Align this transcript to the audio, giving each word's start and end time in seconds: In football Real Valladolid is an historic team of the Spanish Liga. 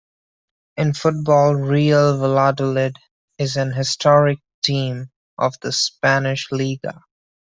In 0.77 0.95
football 0.95 1.53
Real 1.53 2.17
Valladolid 2.17 2.97
is 3.37 3.55
an 3.55 3.71
historic 3.71 4.39
team 4.63 5.11
of 5.37 5.53
the 5.61 5.71
Spanish 5.71 6.47
Liga. 6.51 7.03